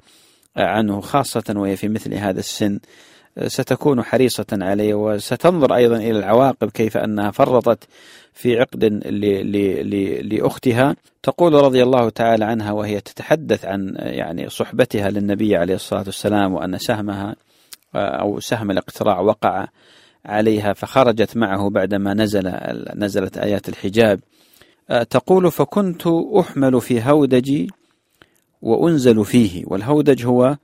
عنه 0.56 1.00
خاصة 1.00 1.54
وهي 1.56 1.76
في 1.76 1.88
مثل 1.88 2.14
هذا 2.14 2.38
السن. 2.38 2.78
ستكون 3.46 4.02
حريصة 4.02 4.46
عليه 4.52 4.94
وستنظر 4.94 5.74
أيضا 5.74 5.96
إلى 5.96 6.18
العواقب 6.18 6.70
كيف 6.70 6.96
أنها 6.96 7.30
فرطت 7.30 7.84
في 8.34 8.58
عقد 8.58 8.84
لأختها. 10.32 10.96
تقول 11.22 11.54
رضي 11.54 11.82
الله 11.82 12.08
تعالى 12.08 12.44
عنها 12.44 12.72
وهي 12.72 13.00
تتحدث 13.00 13.64
عن 13.64 13.94
يعني 13.98 14.48
صحبتها 14.48 15.10
للنبي 15.10 15.56
عليه 15.56 15.74
الصلاة 15.74 16.02
والسلام 16.06 16.54
وأن 16.54 16.78
سهمها 16.78 17.36
أو 17.94 18.40
سهم 18.40 18.70
الاقتراع 18.70 19.20
وقع 19.20 19.66
عليها 20.24 20.72
فخرجت 20.72 21.36
معه 21.36 21.70
بعدما 21.70 22.14
نزل 22.14 22.52
نزلت 22.96 23.38
آيات 23.38 23.68
الحجاب. 23.68 24.20
تقول 25.10 25.52
فكنت 25.52 26.06
أحمل 26.40 26.80
في 26.80 27.02
هودجي 27.02 27.70
وأنزل 28.62 29.24
فيه 29.24 29.64
والهودج 29.66 30.26
هو 30.26 30.56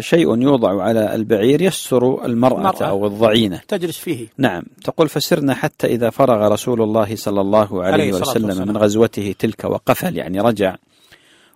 شيء 0.00 0.42
يوضع 0.42 0.82
على 0.82 1.14
البعير 1.14 1.62
يستر 1.62 2.24
المرأة, 2.24 2.58
المرأة. 2.58 2.84
أو 2.84 3.06
الضعينة. 3.06 3.60
تجلس 3.68 3.98
فيه. 3.98 4.26
نعم. 4.38 4.62
تقول 4.84 5.08
فسرنا 5.08 5.54
حتى 5.54 5.86
إذا 5.86 6.10
فرغ 6.10 6.48
رسول 6.52 6.82
الله 6.82 7.16
صلى 7.16 7.40
الله 7.40 7.84
عليه, 7.84 7.92
عليه 7.92 8.12
وسلم 8.12 8.68
من 8.68 8.76
غزوته 8.76 9.34
تلك 9.38 9.64
وقفل 9.64 10.16
يعني 10.16 10.40
رجع. 10.40 10.76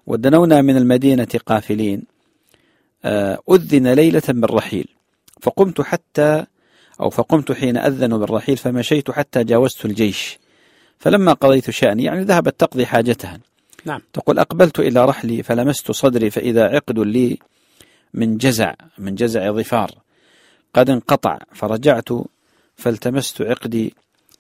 ودنونا 0.07 0.62
من 0.62 0.77
المدينة 0.77 1.29
قافلين. 1.47 2.03
آه، 3.05 3.39
أذن 3.50 3.93
ليلة 3.93 4.23
بالرحيل. 4.29 4.87
فقمت 5.41 5.81
حتى 5.81 6.45
أو 7.00 7.11
فقمت 7.11 7.53
حين 7.53 7.77
أذنوا 7.77 8.19
بالرحيل 8.19 8.57
فمشيت 8.57 9.11
حتى 9.11 9.45
جاوزت 9.45 9.85
الجيش. 9.85 10.39
فلما 10.99 11.33
قضيت 11.33 11.71
شأني 11.71 12.05
يعني 12.05 12.23
ذهبت 12.23 12.61
تقضي 12.61 12.87
حاجتها. 12.87 13.41
نعم. 13.85 14.00
تقول 14.12 14.39
أقبلت 14.39 14.79
إلى 14.79 15.05
رحلي 15.05 15.43
فلمست 15.43 15.93
صدري 15.93 16.31
فإذا 16.31 16.65
عقد 16.65 16.99
لي 16.99 17.39
من 18.14 18.37
جزع 18.37 18.75
من 18.99 19.14
جزع 19.14 19.52
ظفار. 19.52 19.90
قد 20.75 20.90
انقطع 20.90 21.38
فرجعت 21.52 22.09
فالتمست 22.76 23.43
عقدي 23.43 23.95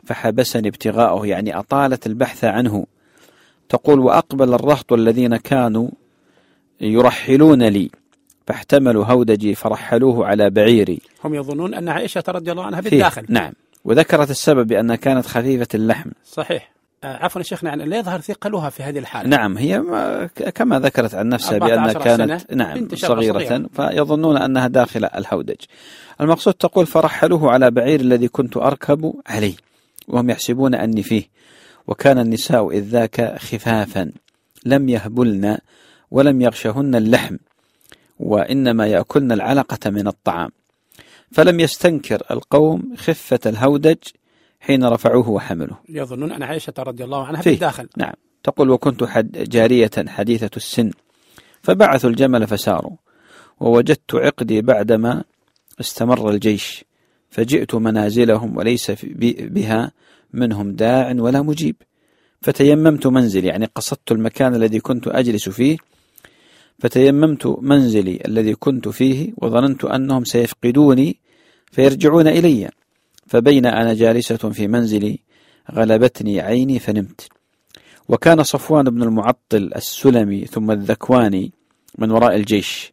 فحبسني 0.06 0.68
ابتغاؤه 0.68 1.26
يعني 1.26 1.58
أطالت 1.58 2.06
البحث 2.06 2.44
عنه. 2.44 2.86
تقول 3.68 4.00
وأقبل 4.00 4.54
الرهط 4.54 4.92
الذين 4.92 5.36
كانوا 5.36 5.88
يرحلون 6.80 7.62
لي 7.62 7.90
فاحتملوا 8.46 9.04
هودجي 9.04 9.54
فرحلوه 9.54 10.26
على 10.26 10.50
بعيري. 10.50 11.00
هم 11.24 11.34
يظنون 11.34 11.74
أن 11.74 11.88
عائشة 11.88 12.24
رضي 12.28 12.52
الله 12.52 12.64
عنها 12.64 12.80
بالداخل. 12.80 13.26
نعم. 13.28 13.52
وذكرت 13.84 14.30
السبب 14.30 14.66
بأنها 14.66 14.96
كانت 14.96 15.26
خفيفة 15.26 15.68
اللحم. 15.74 16.10
صحيح. 16.24 16.79
عفوا 17.04 17.42
شيخنا 17.42 17.70
يعني 17.70 17.84
لا 17.84 17.98
يظهر 17.98 18.20
ثقلها 18.20 18.70
في 18.70 18.82
هذه 18.82 18.98
الحالة. 18.98 19.28
نعم 19.28 19.58
هي 19.58 19.82
كما 20.54 20.80
ذكرت 20.80 21.14
عن 21.14 21.28
نفسها 21.28 21.58
بأنها 21.58 21.92
كانت 21.92 22.52
نعم 22.52 22.88
صغيرة, 22.94 23.38
صغيرة 23.38 23.68
فيظنون 23.72 24.36
أنها 24.36 24.68
داخل 24.68 25.04
الهودج 25.04 25.56
المقصود 26.20 26.54
تقول 26.54 26.86
فرحلوه 26.86 27.50
على 27.50 27.70
بعير 27.70 28.00
الذي 28.00 28.28
كنت 28.28 28.56
أركب 28.56 29.14
عليه 29.26 29.54
وهم 30.08 30.30
يحسبون 30.30 30.74
أني 30.74 31.02
فيه 31.02 31.24
وكان 31.86 32.18
النساء 32.18 32.70
إذ 32.70 32.82
ذاك 32.82 33.36
خفافا 33.38 34.12
لم 34.66 34.88
يهبلن 34.88 35.58
ولم 36.10 36.40
يغشهن 36.40 36.94
اللحم 36.94 37.36
وإنما 38.18 38.86
يأكلن 38.86 39.32
العلقة 39.32 39.90
من 39.90 40.06
الطعام. 40.06 40.50
فلم 41.32 41.60
يستنكر 41.60 42.22
القوم 42.30 42.94
خفة 42.96 43.40
الهودج 43.46 43.98
حين 44.60 44.84
رفعوه 44.84 45.30
وحملوه. 45.30 45.78
يظنون 45.88 46.32
أن 46.32 46.42
عائشة 46.42 46.72
رضي 46.78 47.04
الله 47.04 47.26
عنها 47.26 47.42
في 47.42 47.50
الداخل 47.50 47.88
نعم. 47.96 48.12
تقول 48.42 48.70
وكنت 48.70 49.04
حد 49.04 49.32
جارية 49.32 49.90
حديثة 50.06 50.50
السن. 50.56 50.90
فبعثوا 51.62 52.10
الجمل 52.10 52.46
فساروا. 52.46 52.96
ووجدت 53.60 54.14
عقدي 54.14 54.60
بعدما 54.62 55.24
استمر 55.80 56.30
الجيش. 56.30 56.84
فجئت 57.30 57.74
منازلهم 57.74 58.56
وليس 58.56 58.92
بها 59.40 59.92
منهم 60.32 60.72
داع 60.72 61.14
ولا 61.18 61.42
مجيب. 61.42 61.76
فتيممت 62.42 63.06
منزلي. 63.06 63.48
يعني 63.48 63.68
قصدت 63.74 64.12
المكان 64.12 64.54
الذي 64.54 64.80
كنت 64.80 65.08
أجلس 65.08 65.48
فيه. 65.48 65.76
فتيممت 66.78 67.46
منزلي 67.46 68.20
الذي 68.26 68.54
كنت 68.54 68.88
فيه. 68.88 69.32
وظننت 69.36 69.84
أنهم 69.84 70.24
سيفقدوني 70.24 71.16
فيرجعون 71.72 72.28
إلي. 72.28 72.70
فبين 73.30 73.66
أنا 73.66 73.94
جالسة 73.94 74.36
في 74.36 74.68
منزلي 74.68 75.18
غلبتني 75.72 76.40
عيني 76.40 76.78
فنمت. 76.78 77.28
وكان 78.08 78.42
صفوان 78.42 78.84
بن 78.84 79.02
المعطل 79.02 79.70
السلمي 79.76 80.44
ثم 80.44 80.70
الذكواني 80.70 81.52
من 81.98 82.10
وراء 82.10 82.36
الجيش 82.36 82.92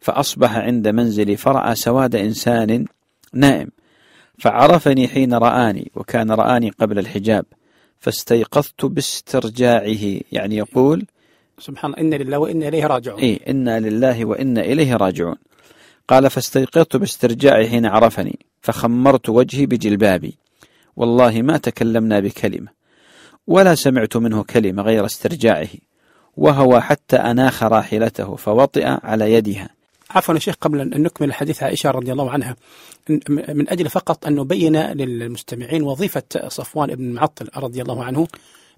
فأصبح 0.00 0.56
عند 0.56 0.88
منزلي 0.88 1.36
فرأى 1.36 1.74
سواد 1.74 2.16
إنسان 2.16 2.84
نائم 3.32 3.68
فعرفني 4.38 5.08
حين 5.08 5.34
رآني 5.34 5.90
وكان 5.94 6.30
رآني 6.30 6.70
قبل 6.70 6.98
الحجاب 6.98 7.44
فاستيقظت 7.98 8.84
باسترجاعه. 8.84 10.20
يعني 10.32 10.56
يقول 10.56 11.06
سبحان 11.58 11.94
الله 11.94 12.16
إنا 12.16 12.22
لله 12.22 12.38
وإنا 12.38 12.68
إليه 12.68 12.86
راجعون. 12.86 13.20
إيه 13.20 13.50
إنا 13.50 13.80
لله 13.80 14.24
وإنا 14.24 14.60
إليه 14.60 14.96
راجعون. 14.96 15.36
قال 16.08 16.30
فاستيقظت 16.30 16.96
باسترجاعي 16.96 17.68
حين 17.68 17.86
عرفني 17.86 18.38
فخمرت 18.62 19.28
وجهي 19.28 19.66
بجلبابي. 19.66 20.38
والله 20.96 21.42
ما 21.42 21.56
تكلمنا 21.56 22.20
بكلمة 22.20 22.68
ولا 23.46 23.74
سمعت 23.74 24.16
منه 24.16 24.42
كلمة 24.42 24.82
غير 24.82 25.06
استرجاعه. 25.06 25.68
وهو 26.36 26.80
حتى 26.80 27.16
أناخ 27.16 27.62
راحلته 27.62 28.36
فوطئ 28.36 28.84
على 28.86 29.32
يدها. 29.32 29.68
عفوا 30.10 30.34
يا 30.34 30.38
شيخ 30.40 30.54
قبل 30.60 30.80
أن 30.80 31.02
نكمل 31.02 31.34
حديث 31.34 31.62
عائشة 31.62 31.90
رضي 31.90 32.12
الله 32.12 32.30
عنها 32.30 32.56
من 33.48 33.68
أجل 33.68 33.88
فقط 33.88 34.26
أن 34.26 34.34
نبين 34.34 34.76
للمستمعين 34.76 35.82
وظيفة 35.82 36.48
صفوان 36.48 36.94
بن 36.94 37.12
معطل 37.12 37.48
رضي 37.56 37.82
الله 37.82 38.04
عنه 38.04 38.28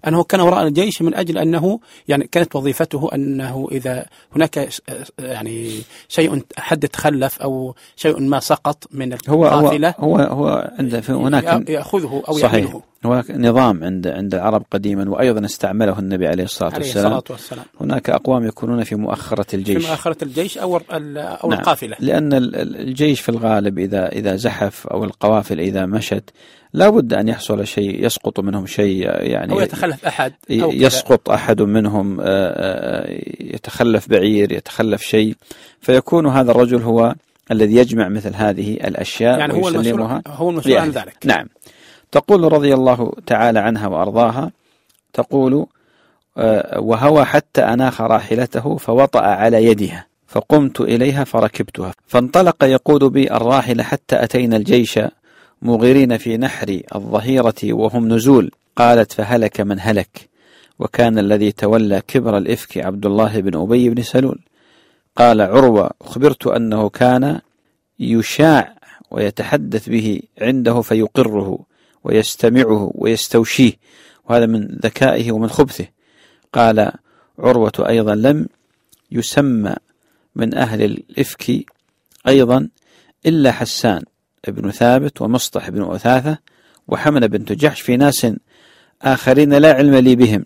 أنه 0.07 0.23
كان 0.23 0.41
وراء 0.41 0.67
الجيش 0.67 1.01
من 1.01 1.15
أجل 1.15 1.37
أنه 1.37 1.79
يعني 2.07 2.27
كانت 2.31 2.55
وظيفته 2.55 3.09
أنه 3.13 3.67
إذا 3.71 4.05
هناك 4.35 4.69
يعني 5.19 5.81
شيء 6.07 6.43
حد 6.57 6.87
تخلف 6.87 7.41
أو 7.41 7.75
شيء 7.95 8.19
ما 8.19 8.39
سقط 8.39 8.87
من 8.91 9.13
القافلة 9.13 9.93
هو 9.99 10.15
هو, 10.15 10.17
هو 10.17 10.71
عند 10.79 11.03
هناك 11.09 11.69
يأخذه 11.69 12.23
أو 12.27 12.37
صحيح. 12.37 12.53
يحمله. 12.53 12.90
هناك 13.05 13.31
نظام 13.31 13.83
عند 13.83 14.07
عند 14.07 14.35
العرب 14.35 14.63
قديما 14.71 15.09
وأيضا 15.09 15.45
استعمله 15.45 15.99
النبي 15.99 16.27
عليه 16.27 16.43
الصلاة 16.43 16.73
والسلام. 16.75 17.05
عليه 17.05 17.17
الصلاة 17.17 17.37
والسلام. 17.37 17.65
هناك 17.81 18.09
أقوام 18.09 18.45
يكونون 18.45 18.83
في 18.83 18.95
مؤخرة 18.95 19.45
الجيش. 19.53 19.85
في 19.85 19.89
مؤخرة 19.89 20.23
الجيش 20.23 20.57
أو 20.57 20.77
أو 20.77 21.49
نعم. 21.49 21.59
القافلة. 21.59 21.95
لأن 21.99 22.33
الجيش 22.33 23.21
في 23.21 23.29
الغالب 23.29 23.79
اذا 23.79 24.07
إذا 24.07 24.35
زحف 24.35 24.87
أو 24.87 25.03
القوافل 25.03 25.59
إذا 25.59 25.85
مشت 25.85 26.29
لا 26.73 26.89
بد 26.89 27.13
أن 27.13 27.27
يحصل 27.27 27.67
شيء 27.67 28.05
يسقط 28.05 28.39
منهم 28.39 28.65
شيء 28.65 28.99
يعني 29.05 29.53
أو 29.53 29.59
يتخلف 29.59 30.05
أحد 30.05 30.33
أو 30.51 30.71
يسقط 30.71 31.29
أحد 31.29 31.61
منهم 31.61 32.19
آه، 32.21 32.25
آه، 32.25 33.19
يتخلف 33.39 34.09
بعير 34.09 34.51
يتخلف 34.51 35.01
شيء 35.01 35.35
فيكون 35.81 36.27
هذا 36.27 36.51
الرجل 36.51 36.81
هو 36.81 37.15
الذي 37.51 37.75
يجمع 37.75 38.09
مثل 38.09 38.35
هذه 38.35 38.73
الأشياء 38.73 39.39
يعني 39.39 39.53
هو 39.53 39.67
المسؤول 39.67 40.21
هو 40.27 40.49
المسؤول 40.49 40.77
عن 40.77 40.89
ذلك 40.89 41.17
نعم 41.25 41.47
تقول 42.11 42.53
رضي 42.53 42.73
الله 42.73 43.13
تعالى 43.25 43.59
عنها 43.59 43.87
وأرضاها 43.87 44.51
تقول 45.13 45.65
آه، 46.37 46.79
وهوى 46.79 47.25
حتى 47.25 47.61
أناخ 47.61 48.01
راحلته 48.01 48.77
فوطأ 48.77 49.21
على 49.21 49.65
يدها 49.65 50.05
فقمت 50.27 50.81
إليها 50.81 51.23
فركبتها. 51.23 51.93
فانطلق 52.07 52.63
يقود 52.63 53.03
بي 53.03 53.31
الراحلة 53.31 53.83
حتى 53.83 54.23
أتينا 54.23 54.57
الجيش 54.57 54.99
مغيرين 55.61 56.17
في 56.17 56.37
نحر 56.37 56.81
الظهيرة 56.95 57.55
وهم 57.63 58.07
نزول. 58.07 58.51
قالت 58.75 59.11
فهلك 59.11 59.61
من 59.61 59.77
هلك؟ 59.79 60.29
وكان 60.79 61.19
الذي 61.19 61.51
تولى 61.51 62.01
كبر 62.07 62.37
الإفك 62.37 62.77
عبد 62.77 63.05
الله 63.05 63.41
بن 63.41 63.61
أبي 63.61 63.89
بن 63.89 64.03
سلول. 64.03 64.39
قال 65.17 65.41
عروة 65.41 65.91
أخبرت 66.01 66.47
أنه 66.47 66.89
كان 66.89 67.39
يشاع 67.99 68.75
ويتحدث 69.11 69.89
به 69.89 70.21
عنده 70.41 70.81
فيقره. 70.81 71.59
ويستمعه 72.03 72.91
ويستوشيه 72.95 73.73
وهذا 74.29 74.45
من 74.45 74.67
ذكائه 74.67 75.31
ومن 75.31 75.49
خبثه. 75.49 75.85
قال 76.53 76.91
عروة 77.39 77.71
أيضا 77.79 78.15
لم 78.15 78.47
يسمى 79.11 79.75
من 80.35 80.53
أهل 80.53 80.83
الإفك 80.83 81.65
أيضا 82.27 82.69
إلا 83.25 83.51
حسان 83.51 84.01
ابن 84.45 84.71
ثابت 84.71 85.21
ومصطح 85.21 85.69
بن 85.69 85.91
أثاثة 85.91 86.37
وحمنة 86.87 87.27
بنت 87.27 87.51
جحش 87.51 87.81
في 87.81 87.97
ناس 87.97 88.27
آخرين 89.01 89.53
لا 89.53 89.73
علم 89.73 89.95
لي 89.95 90.15
بهم 90.15 90.45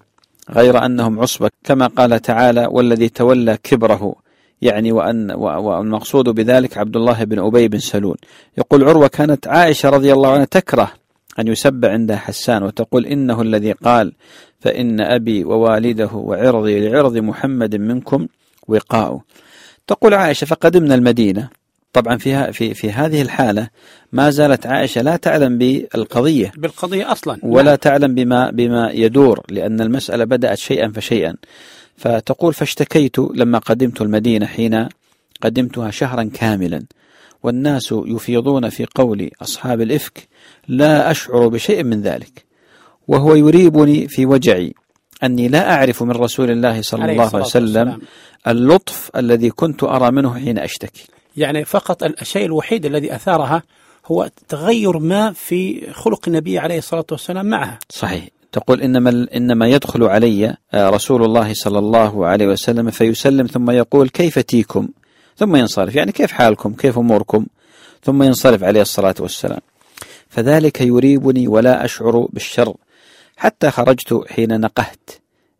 غير 0.49 0.85
أنهم 0.85 1.19
عصبة. 1.19 1.49
كما 1.63 1.87
قال 1.87 2.21
تعالى 2.21 2.67
والذي 2.71 3.09
تولى 3.09 3.57
كبره 3.63 4.15
يعني 4.61 4.91
وأن 4.91 5.31
والمقصود 5.31 6.29
بذلك 6.29 6.77
عبد 6.77 6.95
الله 6.95 7.23
بن 7.23 7.39
أبي 7.39 7.67
بن 7.67 7.79
سلول. 7.79 8.17
يقول 8.57 8.83
عروة 8.83 9.07
كانت 9.07 9.47
عائشة 9.47 9.89
رضي 9.89 10.13
الله 10.13 10.31
عنها 10.31 10.45
تكره 10.45 11.04
أن 11.39 11.47
يسب 11.47 11.85
عندها 11.85 12.17
حسان 12.17 12.63
وتقول 12.63 13.05
إنه 13.05 13.41
الذي 13.41 13.71
قال 13.71 14.13
فإن 14.59 15.01
أبي 15.01 15.43
ووالده 15.43 16.09
وعرضي 16.13 16.89
لعرض 16.89 17.17
محمد 17.17 17.75
منكم 17.75 18.27
وقاء. 18.67 19.21
تقول 19.87 20.13
عائشة 20.13 20.45
فقدمنا 20.45 20.95
المدينة. 20.95 21.49
طبعا 21.93 22.17
فيها 22.17 22.51
في 22.51 22.73
في 22.73 22.91
هذه 22.91 23.21
الحالة 23.21 23.69
ما 24.11 24.29
زالت 24.29 24.67
عائشة 24.67 25.01
لا 25.01 25.15
تعلم 25.15 25.57
بالقضية 25.57 26.51
بالقضية 26.57 27.11
أصلا. 27.11 27.39
ولا 27.43 27.63
نعم. 27.63 27.75
تعلم 27.75 28.15
بما 28.15 28.51
بما 28.51 28.91
يدور 28.91 29.41
لأن 29.49 29.81
المسألة 29.81 30.25
بدأت 30.25 30.57
شيئا 30.57 30.91
فشيئا. 30.91 31.35
فتقول 31.97 32.53
فاشتكيت 32.53 33.19
لما 33.19 33.57
قدمت 33.57 34.01
المدينة 34.01 34.45
حين 34.45 34.87
قدمتها 35.41 35.91
شهرا 35.91 36.23
كاملا. 36.23 36.83
والناس 37.43 37.89
يفيضون 37.91 38.69
في 38.69 38.85
قول 38.95 39.31
أصحاب 39.41 39.81
الإفك 39.81 40.27
لا 40.67 41.11
أشعر 41.11 41.47
بشيء 41.47 41.83
من 41.83 42.01
ذلك 42.01 42.45
وهو 43.07 43.35
يريبني 43.35 44.07
في 44.07 44.25
وجعي 44.25 44.73
أني 45.23 45.47
لا 45.47 45.73
أعرف 45.73 46.03
من 46.03 46.11
رسول 46.11 46.51
الله 46.51 46.81
صلى 46.81 47.11
الله 47.11 47.29
عليه 47.33 47.45
وسلم 47.45 48.01
اللطف 48.47 49.11
الذي 49.15 49.49
كنت 49.49 49.83
أرى 49.83 50.11
منه 50.11 50.33
حين 50.33 50.57
أشتكي. 50.59 51.07
يعني 51.37 51.65
فقط 51.65 52.03
الشيء 52.03 52.45
الوحيد 52.45 52.85
الذي 52.85 53.15
أثارها 53.15 53.63
هو 54.05 54.29
تغير 54.47 54.99
ما 54.99 55.33
في 55.33 55.91
خلق 55.93 56.21
النبي 56.27 56.59
عليه 56.59 56.77
الصلاة 56.77 57.05
والسلام 57.11 57.45
معها 57.45 57.79
صحيح. 57.89 58.27
تقول 58.51 58.81
إنما, 58.81 59.27
إنما 59.35 59.67
يدخل 59.67 60.03
علي 60.03 60.57
آه، 60.73 60.89
رسول 60.89 61.23
الله 61.23 61.53
صلى 61.53 61.79
الله 61.79 62.25
عليه 62.25 62.47
وسلم 62.47 62.89
فيسلم 62.89 63.47
ثم 63.47 63.71
يقول 63.71 64.09
كيف 64.09 64.39
تيكم؟ 64.39 64.87
ثم 65.37 65.55
ينصرف. 65.55 65.95
يعني 65.95 66.11
كيف 66.11 66.31
حالكم؟ 66.31 66.73
كيف 66.73 66.97
أموركم؟ 66.97 67.45
ثم 68.03 68.23
ينصرف 68.23 68.63
عليه 68.63 68.81
الصلاة 68.81 69.15
والسلام. 69.19 69.61
فذلك 70.29 70.81
يريبني 70.81 71.47
ولا 71.47 71.85
أشعر 71.85 72.27
بالشر. 72.33 72.75
حتى 73.37 73.71
خرجت 73.71 74.23
حين 74.29 74.59
نقهت 74.59 75.09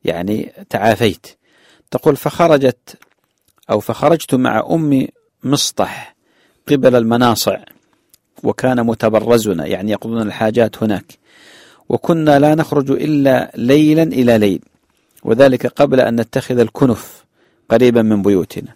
يعني 0.03 0.51
تعافيت. 0.69 1.27
تقول 1.91 2.15
فخرجت 2.15 2.97
أو 3.71 3.79
فخرجت 3.79 4.35
مع 4.35 4.67
أمي 4.71 5.07
مسطح 5.43 6.15
قبل 6.67 6.95
المناصع 6.95 7.57
وكان 8.43 8.85
متبرزنا 8.85 9.65
يعني 9.65 9.91
يقضون 9.91 10.21
الحاجات 10.21 10.83
هناك. 10.83 11.05
وكنا 11.89 12.39
لا 12.39 12.55
نخرج 12.55 12.91
إلا 12.91 13.51
ليلا 13.55 14.03
إلى 14.03 14.37
ليل 14.37 14.61
وذلك 15.23 15.67
قبل 15.67 15.99
أن 15.99 16.21
نتخذ 16.21 16.59
الكنف 16.59 17.23
قريبا 17.69 18.01
من 18.01 18.21
بيوتنا. 18.21 18.75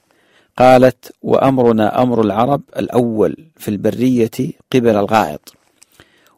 قالت 0.60 1.14
وأمرنا 1.22 2.02
أمر 2.02 2.22
العرب 2.22 2.62
الأول 2.78 3.38
في 3.58 3.68
البرية 3.68 4.32
قبل 4.74 4.90
الغائط 4.90 5.54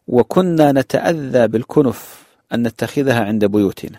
وكنا 0.07 0.71
نتأذى 0.71 1.47
بالكنف 1.47 2.23
أن 2.53 2.67
نتخذها 2.67 3.25
عند 3.25 3.45
بيوتنا. 3.45 3.97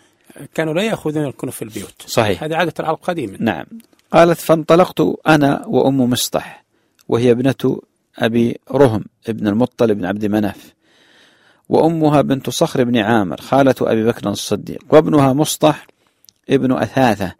كانوا 0.54 0.74
لا 0.74 0.82
يأخذون 0.82 1.24
الكنف 1.24 1.56
في 1.56 1.62
البيوت. 1.62 2.02
صحيح. 2.06 2.44
هذه 2.44 2.56
عادة 2.56 2.74
العرب 2.80 2.98
قديما. 3.02 3.36
نعم. 3.40 3.66
قالت 4.12 4.38
فانطلقت 4.38 5.00
أنا 5.28 5.66
وأم 5.66 6.00
مصطح 6.10 6.64
وهي 7.08 7.30
ابنة 7.30 7.80
أبي 8.18 8.58
رهم 8.72 9.04
ابن 9.28 9.48
المطلب 9.48 9.98
بن 9.98 10.04
عبد 10.04 10.26
مناف 10.26 10.74
وأمها 11.68 12.22
بنت 12.22 12.50
صخر 12.50 12.84
بن 12.84 12.96
عامر 12.96 13.40
خالة 13.40 13.74
أبي 13.80 14.04
بكر 14.04 14.30
الصديق 14.30 14.84
وابنها 14.90 15.32
مصطح 15.32 15.86
ابن 16.50 16.72
أثاثة 16.72 17.34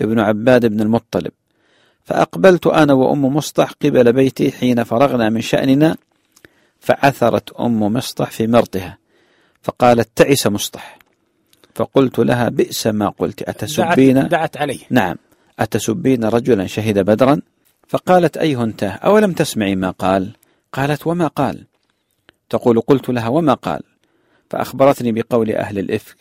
ابن 0.00 0.20
عباد 0.20 0.66
بن 0.66 0.80
المطلب 0.80 1.32
فأقبلت 2.06 2.66
أنا 2.66 2.92
وأم 2.92 3.24
مصطح 3.24 3.72
قبل 3.82 4.12
بيتي 4.12 4.52
حين 4.52 4.84
فرغنا 4.84 5.30
من 5.30 5.40
شأننا 5.40 5.96
فعثرت 6.80 7.52
أم 7.52 7.82
مصطح 7.82 8.30
في 8.30 8.46
مرطها 8.46 8.98
فقالت 9.62 10.08
تعس 10.16 10.46
مصطح. 10.46 10.98
فقلت 11.74 12.18
لها 12.18 12.48
بئس 12.48 12.86
ما 12.86 13.08
قلت 13.08 13.42
أتسبين؟ 13.42 14.14
دعت, 14.14 14.30
دعت 14.30 14.56
عليه 14.56 14.78
نعم. 14.90 15.16
أتسبين 15.58 16.24
رجلا 16.24 16.66
شهد 16.66 16.98
بدرا؟ 16.98 17.40
فقالت 17.88 18.36
أيه 18.36 18.62
أنت؟ 18.62 18.84
أولم 18.84 19.32
تسمعي 19.32 19.74
ما 19.74 19.90
قال؟ 19.90 20.32
قالت 20.72 21.06
وما 21.06 21.26
قال. 21.26 21.64
تقول 22.50 22.80
قلت 22.80 23.08
لها 23.08 23.28
وما 23.28 23.54
قال؟ 23.54 23.80
فأخبرتني 24.50 25.12
بقول 25.12 25.52
أهل 25.52 25.78
الإفك. 25.78 26.16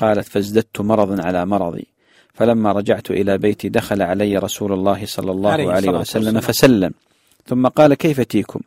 قالت 0.00 0.28
فازددت 0.28 0.80
مرضا 0.80 1.22
على 1.22 1.46
مرضي. 1.46 1.91
فلما 2.34 2.72
رجعت 2.72 3.10
إلى 3.10 3.38
بيتي 3.38 3.68
دخل 3.68 4.02
علي 4.02 4.36
رسول 4.36 4.72
الله 4.72 5.06
صلى 5.06 5.30
الله 5.30 5.50
عليه, 5.50 5.70
عليه 5.70 5.90
وسلم 5.90 6.40
فسلم. 6.40 6.92
ثم 7.46 7.66
قال 7.66 7.94
كيف 7.94 8.20
تيكم؟ 8.20 8.60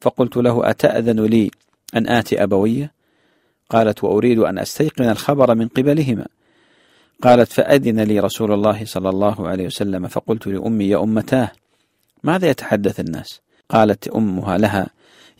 فقلت 0.00 0.36
له 0.36 0.70
أتأذن 0.70 1.24
لي 1.24 1.50
أن 1.96 2.08
آتي 2.08 2.42
أبوية 2.42 2.92
قالت 3.70 4.04
وأريد 4.04 4.38
أن 4.38 4.58
أستيقن 4.58 5.04
الخبر 5.04 5.54
من 5.54 5.68
قبلهما. 5.68 6.26
قالت 7.22 7.52
فأذن 7.52 8.00
لي 8.00 8.20
رسول 8.20 8.52
الله 8.52 8.84
صلى 8.84 9.08
الله 9.08 9.48
عليه 9.48 9.66
وسلم. 9.66 10.06
فقلت 10.06 10.46
لأمي 10.46 10.88
يا 10.88 11.02
أمتاه 11.02 11.50
ماذا 12.24 12.50
يتحدث 12.50 13.00
الناس؟ 13.00 13.40
قالت 13.68 14.08
أمها 14.08 14.58
لها 14.58 14.86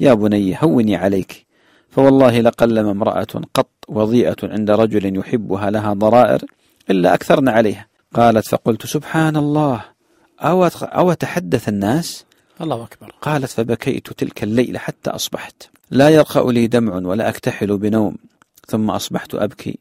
يا 0.00 0.14
بني 0.14 0.56
هوني 0.62 0.96
عليك. 0.96 1.46
فوالله 1.90 2.40
لقلم 2.40 2.86
امرأة 2.86 3.42
قط 3.54 3.68
وضيئة 3.88 4.36
عند 4.42 4.70
رجل 4.70 5.18
يحبها 5.18 5.70
لها 5.70 5.92
ضرائر 5.92 6.44
إلا 6.90 7.14
أكثرن 7.14 7.48
عليها. 7.48 7.86
قالت 8.14 8.48
فقلت 8.48 8.86
سبحان 8.86 9.36
الله 9.36 9.84
أو 10.40 10.66
أو 10.82 11.12
تحدث 11.12 11.68
الناس؟ 11.68 12.24
الله 12.60 12.84
أكبر. 12.84 13.14
قالت 13.22 13.50
فبكيت 13.50 14.12
تلك 14.12 14.42
الليلة 14.42 14.78
حتى 14.78 15.10
أصبحت. 15.10 15.62
لا 15.90 16.08
يرقأ 16.08 16.52
لي 16.52 16.66
دمع 16.66 16.94
ولا 16.94 17.28
أكتحل 17.28 17.78
بنوم 17.78 18.16
ثم 18.66 18.90
أصبحت 18.90 19.34
أبكي. 19.34 19.78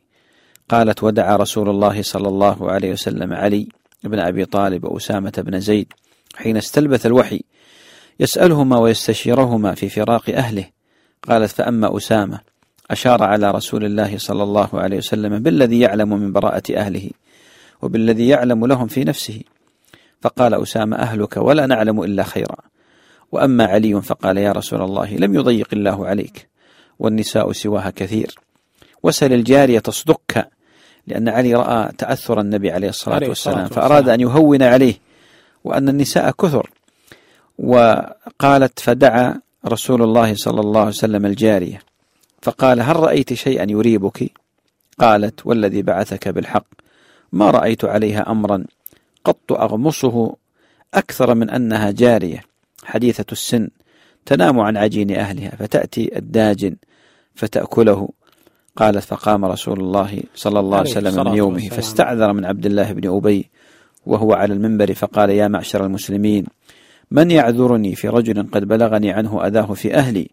قالت 0.70 1.04
ودعا 1.04 1.36
رسول 1.36 1.70
الله 1.70 2.02
صلى 2.02 2.28
الله 2.28 2.72
عليه 2.72 2.92
وسلم 2.92 3.34
علي 3.34 3.70
بن 4.04 4.20
أبي 4.20 4.46
طالب 4.46 4.84
وأسامة 4.84 5.34
بن 5.38 5.60
زيد 5.60 5.94
حين 6.36 6.58
استلبث 6.58 7.06
الوحي 7.06 7.42
يسألهما 8.20 8.78
ويستشيرهما 8.78 9.76
في 9.76 9.90
فراق 9.90 10.30
أهله. 10.30 10.66
قالت 11.30 11.52
فأما 11.52 11.98
أسامة 11.98 12.40
أشار 12.92 13.24
على 13.24 13.52
رسول 13.52 13.86
الله 13.86 14.18
صلى 14.18 14.44
الله 14.44 14.70
عليه 14.74 14.98
وسلم 14.98 15.40
بالذي 15.40 15.80
يعلم 15.80 16.10
من 16.10 16.32
براءة 16.32 16.64
أهله 16.76 17.10
وبالذي 17.82 18.28
يعلم 18.28 18.66
لهم 18.66 18.88
في 18.88 19.04
نفسه. 19.04 19.42
فقال 20.22 20.54
أسامة 20.54 20.98
أهلك 20.98 21.38
ولا 21.38 21.66
نعلم 21.66 22.04
إلا 22.04 22.24
خيرا. 22.24 22.56
وأما 23.32 23.66
علي 23.66 24.02
فقال 24.02 24.38
يا 24.38 24.52
رسول 24.52 24.82
الله 24.82 25.16
لم 25.16 25.36
يضيق 25.36 25.68
الله 25.74 26.08
عليك 26.08 26.48
والنساء 27.00 27.52
سواها 27.52 27.90
كثير. 27.90 28.36
وسل 29.04 29.34
الجارية 29.34 29.80
تصدقك 29.80 30.50
لأن 31.08 31.30
علي 31.30 31.56
رأى 31.56 31.92
تأثر 31.98 32.42
النبي 32.42 32.72
عليه 32.72 32.90
الصلاة 32.90 33.30
والسلام. 33.30 33.68
فأراد 33.68 34.10
أن 34.10 34.22
يهون 34.22 34.64
عليه 34.64 34.94
وأن 35.64 35.90
النساء 35.90 36.32
كثر. 36.32 36.70
وقالت 37.60 38.80
فدعا 38.80 39.42
رسول 39.68 40.02
الله 40.02 40.36
صلى 40.36 40.62
الله 40.62 40.80
عليه 40.80 40.90
وسلم 40.90 41.26
الجارية. 41.26 41.87
فقال 42.42 42.82
هل 42.82 42.96
رأيت 42.96 43.34
شيئا 43.34 43.72
يريبك؟ 43.72 44.32
قالت 45.00 45.46
والذي 45.46 45.82
بعثك 45.82 46.28
بالحق. 46.28 46.68
ما 47.32 47.52
رأيت 47.52 47.86
عليها 47.86 48.32
أمرا. 48.32 48.64
قط 49.24 49.52
أغمصه 49.52 50.36
أكثر 50.94 51.36
من 51.36 51.50
أنها 51.50 51.92
جارية 51.92 52.44
حديثة 52.84 53.26
السن. 53.32 53.70
تنام 54.26 54.60
عن 54.60 54.78
عجين 54.78 55.12
أهلها 55.12 55.50
فتأتي 55.50 56.18
الداجن 56.18 56.76
فتأكله. 57.36 58.10
قالت 58.78 59.04
فقام 59.04 59.46
رسول 59.46 59.80
الله 59.80 60.24
صلى 60.36 60.60
الله 60.60 60.78
عليه 60.78 60.90
وسلم 60.90 61.26
من 61.26 61.34
يومه 61.36 61.70
فاستعذر 61.70 62.34
من 62.34 62.46
عبد 62.46 62.66
الله 62.66 62.92
بن 62.92 63.16
أبي 63.16 63.50
وهو 64.06 64.34
على 64.34 64.54
المنبر 64.54 64.94
فقال 64.94 65.30
يا 65.30 65.48
معشر 65.48 65.86
المسلمين 65.86 66.46
من 67.12 67.32
يعذرني 67.32 67.96
في 67.96 68.08
رجل 68.08 68.48
قد 68.52 68.68
بلغني 68.68 69.12
عنه 69.12 69.48
أذاه 69.48 69.74
في 69.74 69.94
أهلي؟ 69.94 70.30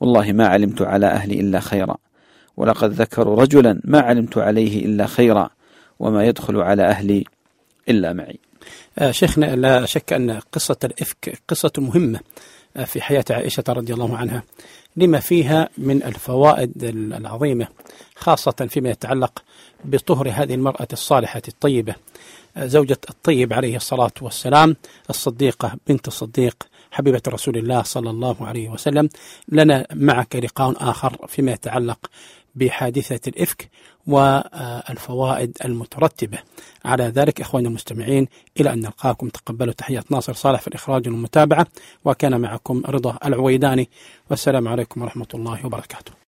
والله 0.00 0.32
ما 0.32 0.46
علمت 0.46 0.82
على 0.82 1.06
أهلي 1.06 1.40
إلا 1.40 1.60
خيرا. 1.60 1.96
ولقد 2.56 2.92
ذكروا 2.92 3.42
رجلا 3.42 3.80
ما 3.84 4.00
علمت 4.00 4.38
عليه 4.38 4.84
إلا 4.84 5.06
خيرا 5.06 5.50
وما 5.98 6.24
يدخل 6.24 6.56
على 6.56 6.82
أهلي 6.82 7.24
إلا 7.88 8.12
معي. 8.12 8.38
آه 8.98 9.10
شيخنا 9.10 9.56
لا 9.56 9.86
شك 9.86 10.12
أن 10.12 10.40
قصة 10.52 10.76
الإفك 10.84 11.42
قصة 11.48 11.72
مهمة 11.78 12.20
آه 12.76 12.84
في 12.84 13.00
حياة 13.00 13.24
عائشة 13.30 13.64
رضي 13.68 13.94
الله 13.94 14.16
عنها. 14.16 14.42
لما 14.96 15.20
فيها 15.20 15.68
من 15.78 16.02
الفوائد 16.02 16.84
العظيمة 16.84 17.68
خاصة 18.16 18.66
فيما 18.70 18.90
يتعلق 18.90 19.42
بطهر 19.84 20.28
هذه 20.28 20.54
المرأة 20.54 20.88
الصالحة 20.92 21.42
الطيبة. 21.48 21.94
آه 22.56 22.66
زوجة 22.66 22.98
الطيب 23.10 23.52
عليه 23.52 23.76
الصلاة 23.76 24.12
والسلام 24.20 24.76
الصديقة 25.10 25.76
بنت 25.86 26.08
الصديق 26.08 26.69
حبيبة 26.90 27.22
رسول 27.28 27.56
الله 27.56 27.82
صلى 27.82 28.10
الله 28.10 28.36
عليه 28.46 28.68
وسلم 28.68 29.08
لنا 29.48 29.86
معك 29.94 30.36
لقاء 30.36 30.90
آخر 30.90 31.26
فيما 31.28 31.52
يتعلق 31.52 32.10
بحادثة 32.54 33.20
الإفك 33.28 33.70
والفوائد 34.06 35.56
المترتبة. 35.64 36.38
على 36.84 37.04
ذلك 37.04 37.40
إخواني 37.40 37.68
المستمعين 37.68 38.28
إلى 38.60 38.72
أن 38.72 38.80
نلقاكم. 38.80 39.28
تقبلوا 39.28 39.72
تحيات 39.72 40.12
ناصر 40.12 40.32
صالح 40.32 40.60
في 40.60 40.68
الإخراج 40.68 41.08
والمتابعة 41.08 41.66
وكان 42.04 42.40
معكم 42.40 42.82
رضا 42.86 43.18
العويداني. 43.24 43.88
والسلام 44.30 44.68
عليكم 44.68 45.02
ورحمة 45.02 45.28
الله 45.34 45.66
وبركاته. 45.66 46.19